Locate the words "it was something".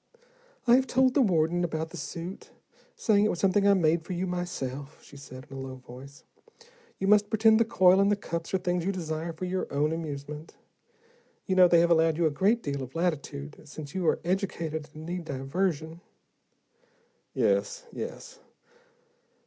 3.25-3.67